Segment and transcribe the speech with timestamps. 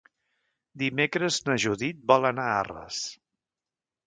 [0.83, 3.05] Dimecres na Judit vol anar a Arres.